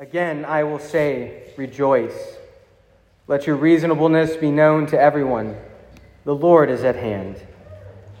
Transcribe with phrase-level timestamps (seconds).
[0.00, 2.14] Again, I will say, rejoice.
[3.26, 5.56] Let your reasonableness be known to everyone.
[6.24, 7.34] The Lord is at hand.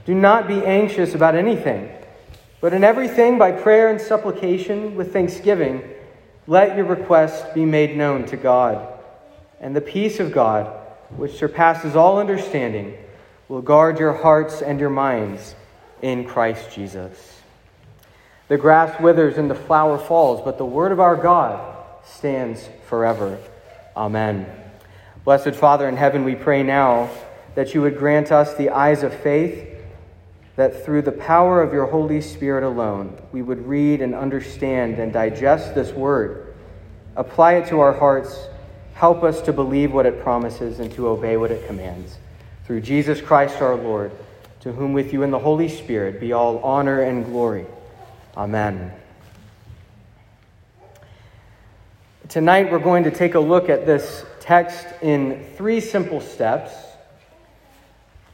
[0.04, 1.88] Do not be anxious about anything,
[2.60, 5.88] but in everything, by prayer and supplication with thanksgiving,
[6.48, 8.98] let your requests be made known to God.
[9.60, 10.66] And the peace of God,
[11.16, 12.98] which surpasses all understanding,
[13.46, 15.54] will guard your hearts and your minds
[16.02, 17.40] in Christ Jesus.
[18.48, 21.67] The grass withers and the flower falls, but the word of our God
[22.14, 23.38] stands forever.
[23.96, 24.46] Amen.
[25.24, 27.10] Blessed Father in heaven, we pray now
[27.54, 29.68] that you would grant us the eyes of faith,
[30.56, 35.12] that through the power of your Holy Spirit alone, we would read and understand and
[35.12, 36.54] digest this word,
[37.16, 38.46] apply it to our hearts,
[38.94, 42.18] help us to believe what it promises and to obey what it commands.
[42.64, 44.12] Through Jesus Christ our Lord,
[44.60, 47.66] to whom with you and the Holy Spirit be all honor and glory
[48.38, 48.92] Amen.
[52.28, 56.74] Tonight we're going to take a look at this text in three simple steps.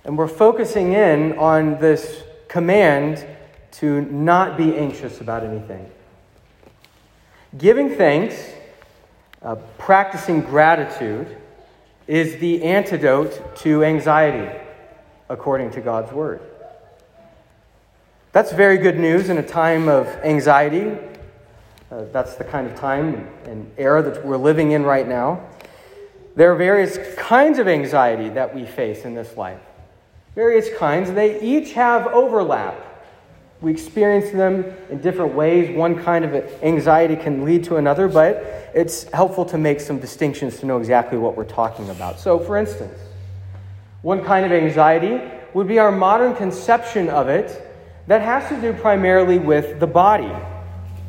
[0.02, 3.24] And we're focusing in on this command
[3.72, 5.88] to not be anxious about anything.
[7.56, 8.34] Giving thanks,
[9.42, 11.28] uh, practicing gratitude,
[12.08, 14.58] is the antidote to anxiety,
[15.28, 16.40] according to God's Word.
[18.32, 20.98] That's very good news in a time of anxiety.
[21.90, 25.44] Uh, that's the kind of time and era that we're living in right now.
[26.36, 29.60] There are various kinds of anxiety that we face in this life.
[30.34, 31.12] Various kinds.
[31.12, 32.74] They each have overlap.
[33.60, 35.74] We experience them in different ways.
[35.76, 40.58] One kind of anxiety can lead to another, but it's helpful to make some distinctions
[40.58, 42.18] to know exactly what we're talking about.
[42.18, 42.98] So, for instance,
[44.02, 45.20] one kind of anxiety
[45.54, 47.62] would be our modern conception of it
[48.08, 50.32] that has to do primarily with the body.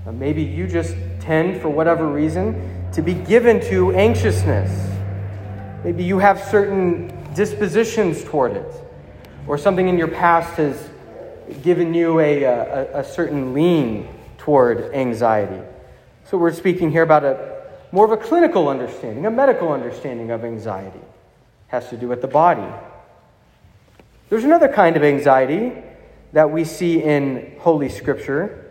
[0.06, 4.92] Uh, maybe you just tend, for whatever reason, to be given to anxiousness.
[5.84, 8.72] Maybe you have certain dispositions toward it,
[9.48, 10.90] or something in your past has
[11.64, 14.08] given you a, a, a certain lean
[14.38, 15.62] toward anxiety.
[16.26, 20.44] So we're speaking here about a more of a clinical understanding, a medical understanding of
[20.44, 20.98] anxiety.
[20.98, 21.06] It
[21.68, 22.66] has to do with the body.
[24.30, 25.72] There's another kind of anxiety
[26.34, 28.65] that we see in Holy Scripture.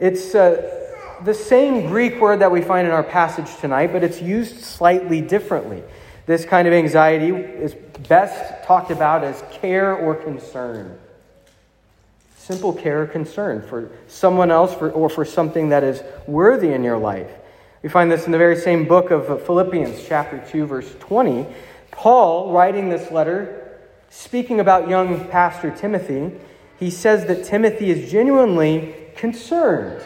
[0.00, 0.88] It's uh,
[1.24, 5.20] the same Greek word that we find in our passage tonight, but it's used slightly
[5.20, 5.82] differently.
[6.24, 7.74] This kind of anxiety is
[8.08, 10.98] best talked about as care or concern.
[12.38, 16.82] Simple care or concern for someone else for, or for something that is worthy in
[16.82, 17.30] your life.
[17.82, 21.46] We find this in the very same book of Philippians, chapter 2, verse 20.
[21.90, 23.78] Paul, writing this letter,
[24.08, 26.32] speaking about young Pastor Timothy,
[26.78, 30.02] he says that Timothy is genuinely concerned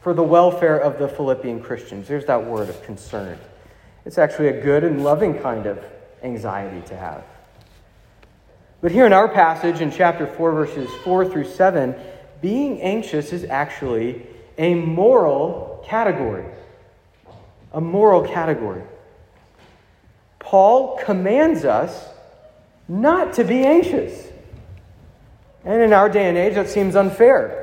[0.00, 2.08] for the welfare of the Philippian Christians.
[2.08, 3.38] There's that word of concern.
[4.04, 5.78] It's actually a good and loving kind of
[6.24, 7.24] anxiety to have.
[8.80, 11.94] But here in our passage in chapter 4, verses 4 through 7,
[12.40, 14.26] being anxious is actually
[14.58, 16.44] a moral category.
[17.72, 18.82] A moral category.
[20.40, 22.08] Paul commands us
[22.88, 24.26] not to be anxious.
[25.64, 27.61] And in our day and age, that seems unfair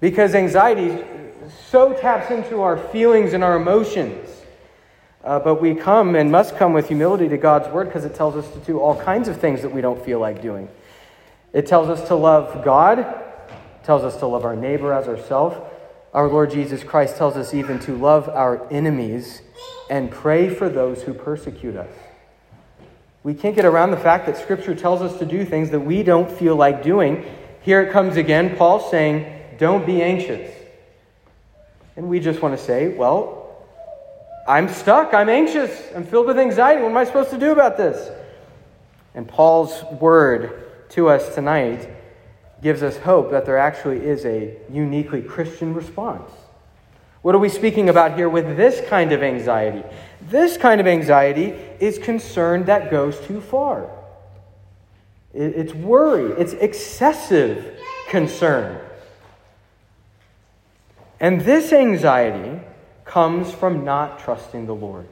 [0.00, 1.04] because anxiety
[1.68, 4.28] so taps into our feelings and our emotions.
[5.22, 8.36] Uh, but we come and must come with humility to God's word because it tells
[8.36, 10.68] us to do all kinds of things that we don't feel like doing.
[11.52, 13.22] It tells us to love God,
[13.84, 15.56] tells us to love our neighbor as ourselves.
[16.14, 19.42] Our Lord Jesus Christ tells us even to love our enemies
[19.90, 21.90] and pray for those who persecute us.
[23.22, 26.02] We can't get around the fact that Scripture tells us to do things that we
[26.02, 27.24] don't feel like doing.
[27.60, 30.50] Here it comes again, Paul saying, Don't be anxious.
[31.94, 33.36] And we just want to say, Well,
[34.48, 35.12] I'm stuck.
[35.12, 35.70] I'm anxious.
[35.94, 36.82] I'm filled with anxiety.
[36.82, 38.10] What am I supposed to do about this?
[39.14, 41.88] And Paul's word to us tonight
[42.62, 46.30] gives us hope that there actually is a uniquely Christian response.
[47.20, 49.84] What are we speaking about here with this kind of anxiety?
[50.22, 53.90] This kind of anxiety is concern that goes too far.
[55.34, 57.78] It's worry, it's excessive
[58.08, 58.80] concern.
[61.20, 62.60] And this anxiety
[63.04, 65.06] comes from not trusting the Lord.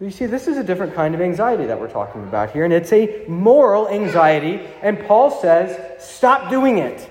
[0.00, 2.72] You see, this is a different kind of anxiety that we're talking about here, and
[2.72, 4.60] it's a moral anxiety.
[4.80, 7.10] And Paul says, stop doing it.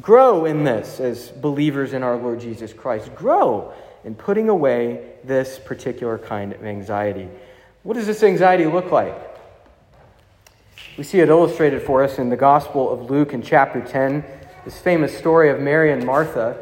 [0.00, 3.14] Grow in this as believers in our Lord Jesus Christ.
[3.14, 3.72] Grow
[4.04, 7.28] in putting away this particular kind of anxiety.
[7.82, 9.14] What does this anxiety look like?
[10.96, 14.24] We see it illustrated for us in the Gospel of Luke in chapter 10,
[14.66, 16.56] this famous story of Mary and Martha,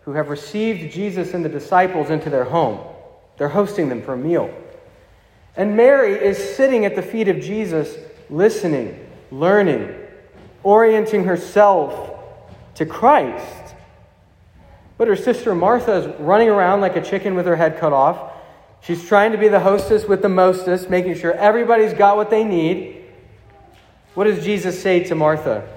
[0.00, 2.80] who have received Jesus and the disciples into their home.
[3.38, 4.52] They're hosting them for a meal.
[5.56, 7.96] And Mary is sitting at the feet of Jesus,
[8.28, 8.98] listening,
[9.30, 9.94] learning,
[10.64, 12.18] orienting herself
[12.74, 13.76] to Christ.
[14.98, 18.32] But her sister Martha is running around like a chicken with her head cut off.
[18.80, 22.42] She's trying to be the hostess with the mostest, making sure everybody's got what they
[22.42, 23.04] need.
[24.14, 25.75] What does Jesus say to Martha?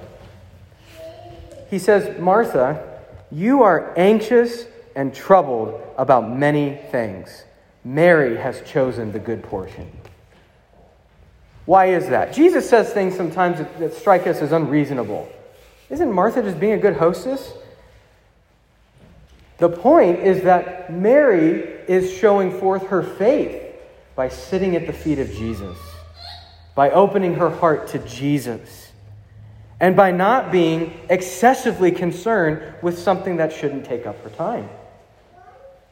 [1.69, 2.99] He says, Martha,
[3.31, 7.43] you are anxious and troubled about many things.
[7.83, 9.91] Mary has chosen the good portion.
[11.65, 12.33] Why is that?
[12.33, 15.29] Jesus says things sometimes that, that strike us as unreasonable.
[15.89, 17.53] Isn't Martha just being a good hostess?
[19.59, 23.61] The point is that Mary is showing forth her faith
[24.15, 25.77] by sitting at the feet of Jesus,
[26.75, 28.88] by opening her heart to Jesus
[29.79, 34.69] and by not being excessively concerned with something that shouldn't take up her time.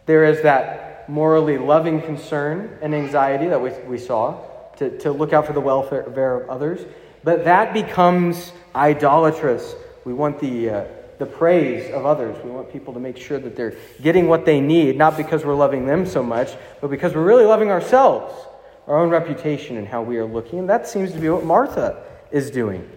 [0.06, 4.44] There is that morally loving concern and anxiety that we, we saw
[4.78, 6.86] to, to look out for the welfare of others,
[7.24, 9.75] but that becomes idolatrous.
[10.06, 10.86] We want the, uh,
[11.18, 12.38] the praise of others.
[12.44, 15.56] We want people to make sure that they're getting what they need, not because we're
[15.56, 18.33] loving them so much, but because we're really loving ourselves,
[18.86, 20.60] our own reputation, and how we are looking.
[20.60, 22.90] And that seems to be what Martha is doing.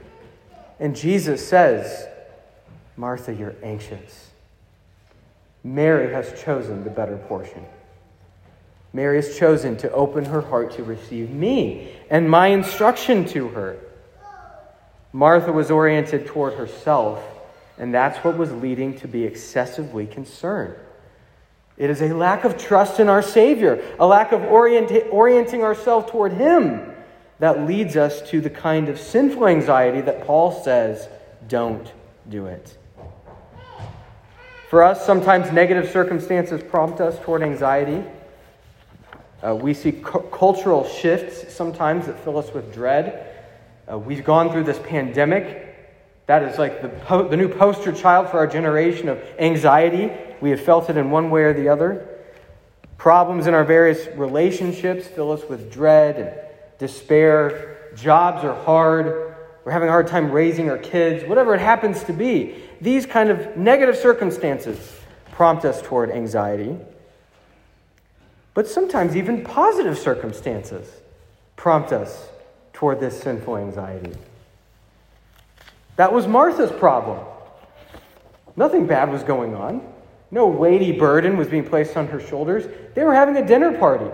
[0.81, 2.09] And Jesus says,
[2.97, 4.31] Martha, you're anxious.
[5.63, 7.65] Mary has chosen the better portion.
[8.95, 13.77] Mary has chosen to open her heart to receive me and my instruction to her.
[15.13, 17.23] Martha was oriented toward herself,
[17.79, 20.75] and that's what was leading to be excessively concerned.
[21.77, 26.11] It is a lack of trust in our Savior, a lack of orient- orienting ourselves
[26.11, 26.95] toward Him
[27.41, 31.09] that leads us to the kind of sinful anxiety that Paul says,
[31.49, 31.91] don't
[32.29, 32.77] do it.
[34.69, 38.05] For us, sometimes negative circumstances prompt us toward anxiety.
[39.45, 43.27] Uh, we see cu- cultural shifts sometimes that fill us with dread.
[43.91, 45.67] Uh, we've gone through this pandemic.
[46.27, 50.13] That is like the, po- the new poster child for our generation of anxiety.
[50.43, 52.07] We have felt it in one way or the other.
[52.99, 56.50] Problems in our various relationships fill us with dread and
[56.81, 62.03] despair, jobs are hard, we're having a hard time raising our kids, whatever it happens
[62.05, 62.57] to be.
[62.81, 64.97] These kind of negative circumstances
[65.31, 66.77] prompt us toward anxiety.
[68.55, 70.91] But sometimes even positive circumstances
[71.57, 72.29] prompt us
[72.73, 74.13] toward this sinful anxiety.
[75.97, 77.25] That was Martha's problem.
[78.57, 79.87] Nothing bad was going on.
[80.31, 82.67] No weighty burden was being placed on her shoulders.
[82.95, 84.11] They were having a dinner party.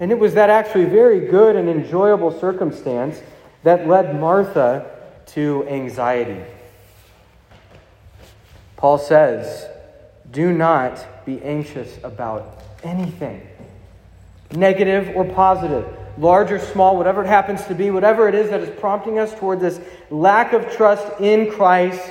[0.00, 3.20] And it was that actually very good and enjoyable circumstance
[3.62, 4.90] that led Martha
[5.26, 6.42] to anxiety.
[8.78, 9.68] Paul says,
[10.30, 13.46] Do not be anxious about anything,
[14.52, 15.86] negative or positive,
[16.16, 19.34] large or small, whatever it happens to be, whatever it is that is prompting us
[19.34, 22.10] toward this lack of trust in Christ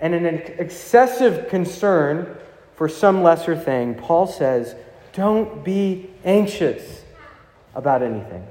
[0.00, 2.38] and an excessive concern
[2.76, 3.94] for some lesser thing.
[3.94, 4.74] Paul says,
[5.12, 7.04] Don't be anxious
[7.74, 8.46] about anything.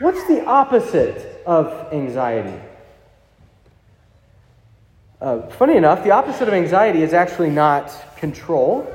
[0.00, 2.58] What's the opposite of anxiety?
[5.20, 8.90] Uh, funny enough, the opposite of anxiety is actually not control.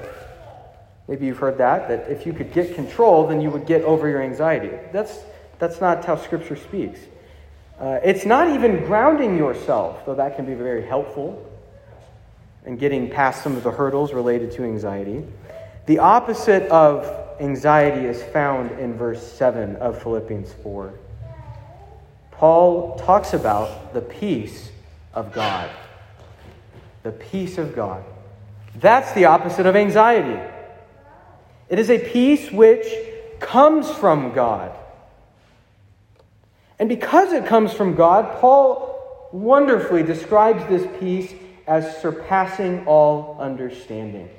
[1.08, 4.10] Maybe you've heard that, that if you could get control, then you would get over
[4.10, 4.72] your anxiety.
[4.92, 5.20] That's,
[5.60, 7.00] that's not how Scripture speaks.
[7.80, 11.46] Uh, it's not even grounding yourself, though that can be very helpful
[12.66, 15.24] in getting past some of the hurdles related to anxiety.
[15.86, 20.94] The opposite of anxiety is found in verse 7 of Philippians 4.
[22.32, 24.70] Paul talks about the peace
[25.14, 25.70] of God.
[27.04, 28.04] The peace of God.
[28.76, 30.40] That's the opposite of anxiety.
[31.70, 32.86] It is a peace which
[33.40, 34.72] comes from God.
[36.78, 41.34] And because it comes from God, Paul wonderfully describes this peace
[41.68, 44.30] as surpassing all understanding.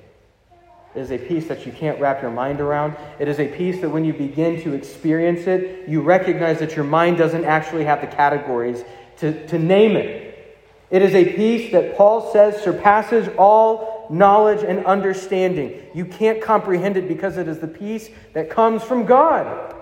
[0.97, 2.97] It is a peace that you can't wrap your mind around.
[3.19, 6.87] It is a peace that when you begin to experience it, you recognize that your
[6.87, 8.83] mind doesn't actually have the categories
[9.19, 10.57] to, to name it.
[10.91, 15.83] It is a peace that Paul says surpasses all knowledge and understanding.
[15.95, 19.75] You can't comprehend it because it is the peace that comes from God.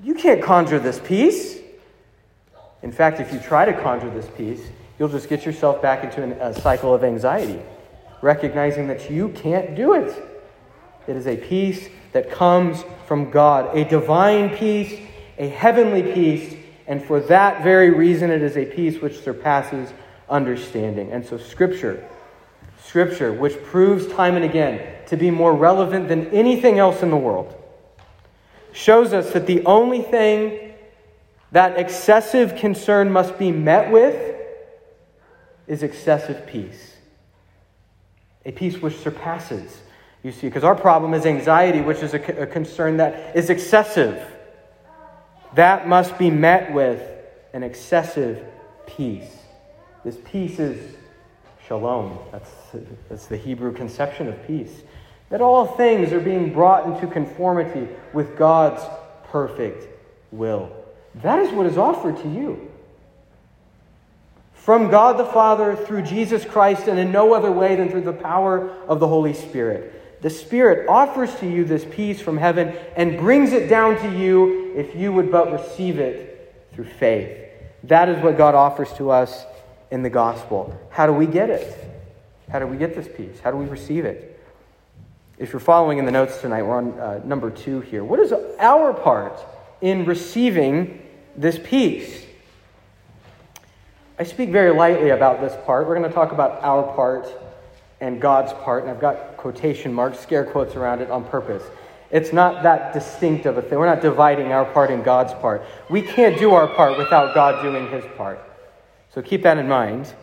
[0.00, 1.58] You can't conjure this peace.
[2.84, 4.62] In fact, if you try to conjure this peace,
[4.96, 7.60] you'll just get yourself back into a cycle of anxiety
[8.24, 10.10] recognizing that you can't do it.
[11.06, 14.98] It is a peace that comes from God, a divine peace,
[15.36, 19.92] a heavenly peace, and for that very reason, it is a peace which surpasses
[20.30, 21.12] understanding.
[21.12, 22.02] And so, Scripture,
[22.82, 27.16] Scripture, which proves time and again to be more relevant than anything else in the
[27.16, 27.54] world,
[28.72, 30.72] shows us that the only thing
[31.52, 34.34] that excessive concern must be met with
[35.66, 36.93] is excessive peace.
[38.46, 39.78] A peace which surpasses,
[40.22, 44.22] you see, because our problem is anxiety, which is a, a concern that is excessive.
[45.54, 47.00] That must be met with
[47.52, 48.44] an excessive
[48.86, 49.30] peace.
[50.04, 50.96] This peace is
[51.66, 52.18] shalom.
[52.32, 52.50] That's,
[53.08, 54.82] that's the Hebrew conception of peace.
[55.30, 58.82] That all things are being brought into conformity with God's
[59.30, 59.88] perfect
[60.30, 60.70] will.
[61.22, 62.70] That is what is offered to you.
[64.64, 68.14] From God the Father through Jesus Christ, and in no other way than through the
[68.14, 70.22] power of the Holy Spirit.
[70.22, 74.72] The Spirit offers to you this peace from heaven and brings it down to you
[74.74, 77.46] if you would but receive it through faith.
[77.82, 79.44] That is what God offers to us
[79.90, 80.74] in the gospel.
[80.88, 81.76] How do we get it?
[82.48, 83.38] How do we get this peace?
[83.40, 84.40] How do we receive it?
[85.36, 88.02] If you're following in the notes tonight, we're on uh, number two here.
[88.02, 89.44] What is our part
[89.82, 91.02] in receiving
[91.36, 92.23] this peace?
[94.16, 95.88] I speak very lightly about this part.
[95.88, 97.26] We're going to talk about our part
[98.00, 101.64] and God's part, and I've got quotation marks, scare quotes around it on purpose.
[102.12, 103.76] It's not that distinct of a thing.
[103.76, 105.64] We're not dividing our part and God's part.
[105.90, 108.38] We can't do our part without God doing his part.
[109.12, 110.14] So keep that in mind.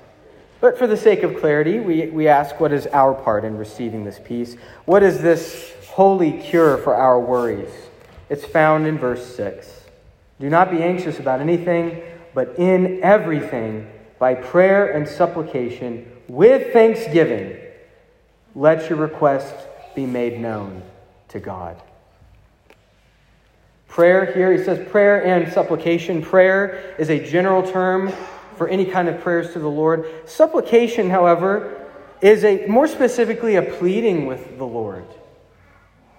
[0.61, 4.05] But for the sake of clarity, we, we ask what is our part in receiving
[4.05, 4.55] this peace?
[4.85, 7.73] What is this holy cure for our worries?
[8.29, 9.67] It's found in verse 6.
[10.39, 12.01] Do not be anxious about anything,
[12.33, 17.57] but in everything, by prayer and supplication, with thanksgiving,
[18.55, 20.81] let your requests be made known
[21.29, 21.81] to God.
[23.87, 26.21] Prayer here, he says prayer and supplication.
[26.21, 28.13] Prayer is a general term
[28.55, 30.05] for any kind of prayers to the Lord.
[30.25, 31.89] Supplication, however,
[32.21, 35.05] is a more specifically a pleading with the Lord.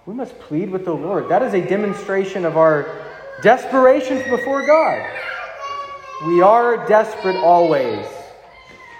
[0.05, 1.29] We must plead with the Lord.
[1.29, 2.85] That is a demonstration of our
[3.41, 5.32] desperation before God.
[6.25, 8.05] We are desperate always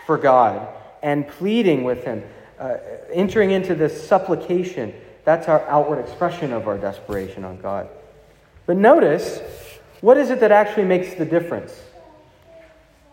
[0.06, 0.68] for God
[1.02, 2.22] and pleading with Him,
[2.60, 2.78] uh,
[3.14, 4.94] entering into this supplication.
[5.24, 7.88] That's our outward expression of our desperation on God.
[8.66, 9.40] But notice,
[10.02, 11.82] what is it that actually makes the difference?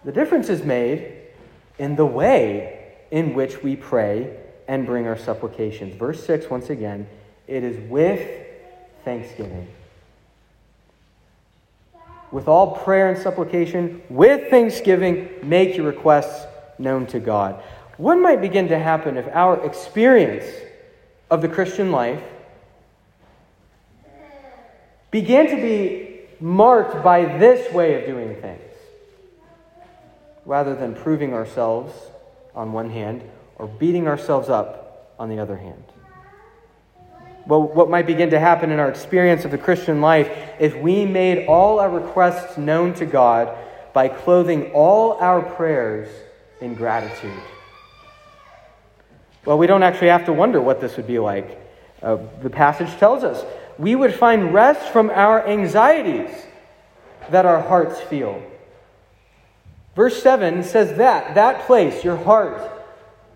[0.05, 1.13] The difference is made
[1.79, 4.37] in the way in which we pray
[4.67, 5.95] and bring our supplications.
[5.95, 7.07] Verse 6, once again,
[7.47, 8.29] it is with
[9.05, 9.69] thanksgiving.
[12.33, 16.47] With all prayer and supplication, with thanksgiving, make your requests
[16.79, 17.63] known to God.
[17.97, 20.47] What might begin to happen if our experience
[21.31, 22.23] of the Christian life
[25.11, 28.71] began to be marked by this way of doing things?
[30.51, 31.93] rather than proving ourselves
[32.55, 33.23] on one hand
[33.57, 35.85] or beating ourselves up on the other hand.
[37.47, 41.05] Well, what might begin to happen in our experience of the Christian life if we
[41.07, 43.57] made all our requests known to God
[43.93, 46.09] by clothing all our prayers
[46.61, 47.41] in gratitude?
[49.45, 51.59] Well, we don't actually have to wonder what this would be like.
[52.03, 53.45] Uh, the passage tells us
[53.79, 56.31] we would find rest from our anxieties
[57.31, 58.43] that our hearts feel.
[59.97, 62.80] Verse 7 says that, that place, your heart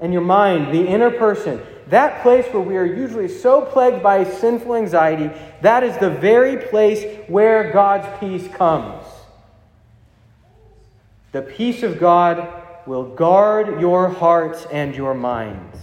[0.01, 4.25] and your mind, the inner person, that place where we are usually so plagued by
[4.25, 9.05] sinful anxiety, that is the very place where God's peace comes.
[11.33, 15.79] The peace of God will guard your hearts and your minds,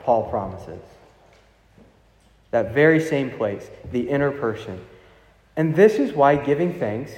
[0.00, 0.80] Paul promises.
[2.52, 4.80] That very same place, the inner person.
[5.56, 7.12] And this is why giving thanks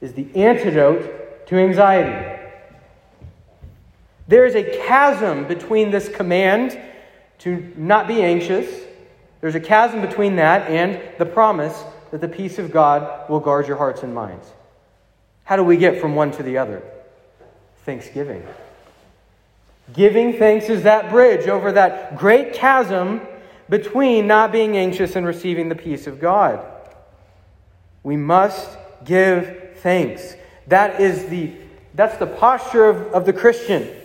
[0.00, 2.39] is the antidote to anxiety.
[4.30, 6.80] There is a chasm between this command
[7.38, 8.84] to not be anxious.
[9.40, 11.82] There's a chasm between that and the promise
[12.12, 14.46] that the peace of God will guard your hearts and minds.
[15.42, 16.80] How do we get from one to the other?
[17.84, 18.46] Thanksgiving.
[19.94, 23.22] Giving thanks is that bridge over that great chasm
[23.68, 26.64] between not being anxious and receiving the peace of God.
[28.04, 30.36] We must give thanks.
[30.68, 31.50] That is the,
[31.96, 33.96] that's the posture of, of the Christian,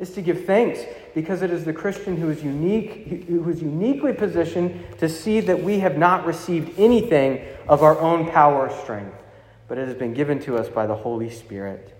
[0.00, 0.80] is to give thanks
[1.14, 5.62] because it is the Christian who is unique, who is uniquely positioned to see that
[5.62, 9.16] we have not received anything of our own power or strength,
[9.68, 11.96] but it has been given to us by the Holy Spirit.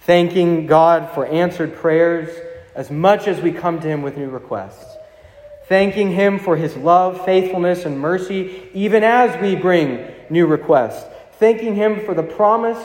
[0.00, 2.34] Thanking God for answered prayers
[2.74, 4.96] as much as we come to Him with new requests.
[5.68, 11.06] Thanking Him for His love, faithfulness, and mercy, even as we bring new requests
[11.40, 12.78] thanking Him for the promise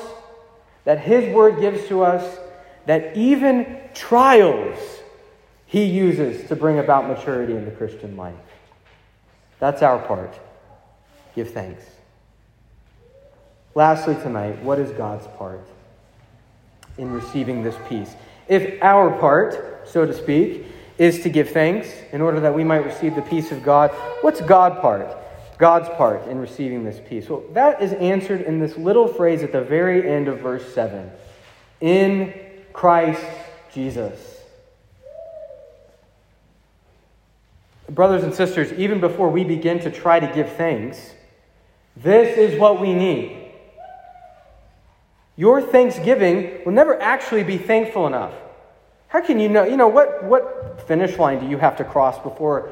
[0.85, 2.39] that His Word gives to us
[2.85, 4.77] that even trials
[5.65, 8.35] He uses to bring about maturity in the Christian life.
[9.59, 10.37] That's our part.
[11.35, 11.83] Give thanks.
[13.73, 15.67] Lastly, tonight, what is God's part
[16.97, 18.15] in receiving this peace?
[18.47, 20.65] If our part, so to speak,
[20.97, 24.39] is to give thanks in order that we might receive the peace of God, what's
[24.41, 25.17] God's part?
[25.57, 27.29] God's part in receiving this peace?
[27.29, 31.09] Well, that is answered in this little phrase at the very end of verse 7
[31.81, 32.33] in
[32.75, 33.25] Christ
[33.73, 34.19] Jesus.
[37.89, 41.13] Brothers and sisters, even before we begin to try to give thanks,
[41.95, 43.53] this is what we need.
[45.37, 48.33] Your thanksgiving will never actually be thankful enough.
[49.07, 49.63] How can you know?
[49.63, 52.71] You know, what, what finish line do you have to cross before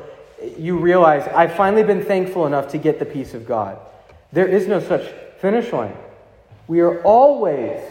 [0.58, 3.80] you realize I've finally been thankful enough to get the peace of God?
[4.34, 5.08] There is no such
[5.40, 5.96] finish line.
[6.68, 7.82] We are always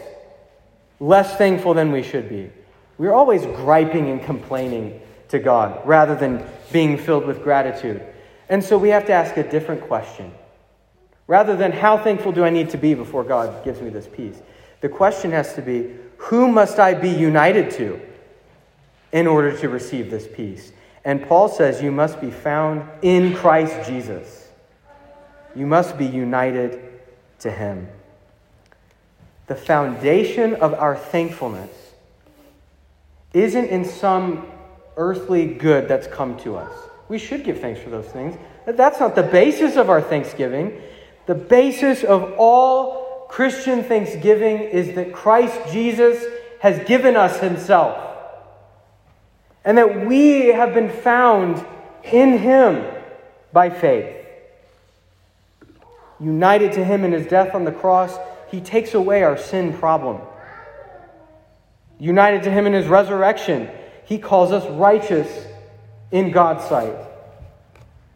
[0.99, 2.49] less thankful than we should be.
[2.97, 8.05] We are always griping and complaining to God rather than being filled with gratitude.
[8.49, 10.31] And so we have to ask a different question.
[11.27, 14.41] Rather than how thankful do I need to be before God gives me this peace,
[14.81, 17.99] the question has to be who must I be united to
[19.11, 20.71] in order to receive this peace?
[21.05, 24.47] And Paul says you must be found in Christ Jesus.
[25.55, 26.81] You must be united
[27.39, 27.87] to Him.
[29.47, 31.69] The foundation of our thankfulness
[33.33, 34.47] isn't in some
[34.95, 36.71] earthly good that's come to us.
[37.09, 38.37] We should give thanks for those things.
[38.65, 40.79] That's not the basis of our thanksgiving.
[41.25, 46.23] The basis of all Christian thanksgiving is that Christ Jesus
[46.61, 47.97] has given us himself.
[49.65, 51.65] And that we have been found
[52.03, 52.85] in him
[53.51, 54.15] by faith.
[56.19, 58.17] United to him in his death on the cross,
[58.53, 60.21] he takes away our sin problem.
[61.97, 63.67] United to him in his resurrection,
[64.05, 65.27] he calls us righteous
[66.11, 66.95] in God's sight.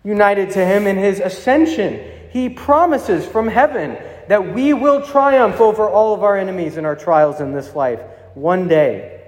[0.03, 3.97] United to him in his ascension, he promises from heaven
[4.27, 7.99] that we will triumph over all of our enemies and our trials in this life
[8.35, 9.19] one day.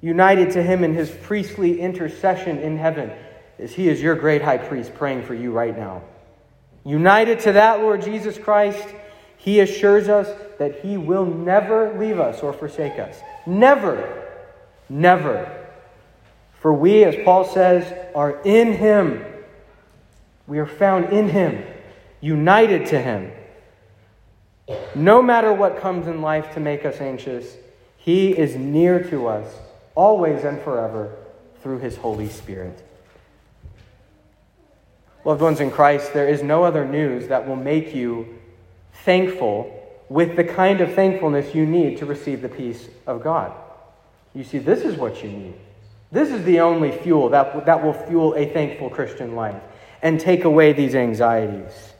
[0.00, 3.12] United to him in his priestly intercession in heaven,
[3.60, 6.02] as he is your great high priest praying for you right now.
[6.84, 8.88] United to that Lord Jesus Christ,
[9.38, 13.18] he assures us that he will never leave us or forsake us.
[13.46, 14.26] Never.
[14.88, 15.66] Never.
[16.60, 19.24] For we, as Paul says, are in him.
[20.46, 21.62] We are found in him,
[22.20, 23.30] united to him.
[24.94, 27.56] No matter what comes in life to make us anxious,
[27.96, 29.46] he is near to us,
[29.94, 31.14] always and forever,
[31.62, 32.82] through his Holy Spirit.
[35.24, 38.37] Loved ones in Christ, there is no other news that will make you
[39.04, 39.74] thankful
[40.08, 43.52] with the kind of thankfulness you need to receive the peace of God.
[44.34, 45.54] You see, this is what you need.
[46.10, 49.60] This is the only fuel that, that will fuel a thankful Christian life
[50.00, 51.92] and take away these anxieties.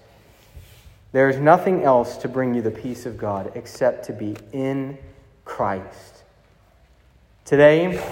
[1.12, 4.98] There is nothing else to bring you the peace of God except to be in
[5.44, 6.22] Christ.
[7.44, 8.02] Today,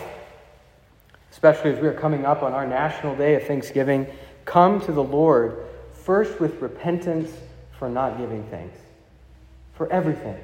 [1.30, 4.06] especially as we are coming up on our national day of Thanksgiving,
[4.44, 7.30] come to the Lord first with repentance
[7.78, 8.78] for not giving thanks.
[9.74, 10.38] For everything.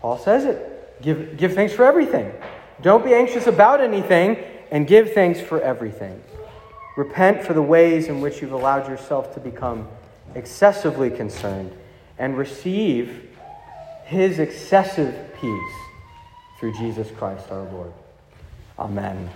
[0.00, 1.00] Paul says it.
[1.02, 2.32] Give, give thanks for everything.
[2.82, 4.36] Don't be anxious about anything
[4.70, 6.22] and give thanks for everything.
[6.96, 9.88] Repent for the ways in which you've allowed yourself to become
[10.34, 11.72] excessively concerned
[12.18, 13.28] and receive
[14.04, 15.74] his excessive peace
[16.58, 17.92] through Jesus Christ our Lord.
[18.78, 19.28] Amen.